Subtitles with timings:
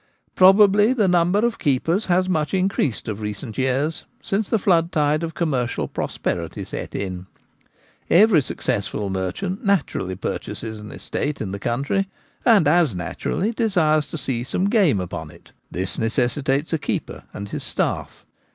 [0.33, 5.35] Probably the number of keepers has much increased of recent years, since the floodtide of
[5.35, 7.27] commercial prosperity set in.
[8.09, 10.47] Every successful merchant naturally Game as Merchandise.
[10.47, 12.07] 43 purchases an estate in the country,
[12.43, 17.49] and as naturally desires to see some game upon it This necessitates a keeper and
[17.49, 18.25] his staff.